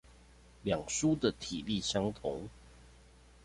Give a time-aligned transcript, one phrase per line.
[0.63, 2.49] 兩書的體例相同